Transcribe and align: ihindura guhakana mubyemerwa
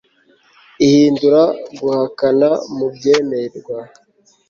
ihindura 0.85 1.41
guhakana 1.79 2.49
mubyemerwa 2.75 3.77